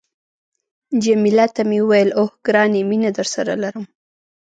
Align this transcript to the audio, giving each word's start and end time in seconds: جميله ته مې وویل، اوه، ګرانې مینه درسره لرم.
جميله 1.03 1.45
ته 1.55 1.61
مې 1.69 1.79
وویل، 1.83 2.09
اوه، 2.19 2.31
ګرانې 2.45 2.81
مینه 2.89 3.09
درسره 3.17 3.53
لرم. 3.63 3.85